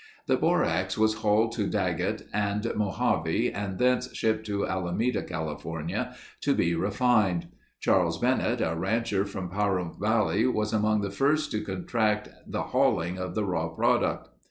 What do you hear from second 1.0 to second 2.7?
hauled to Daggett and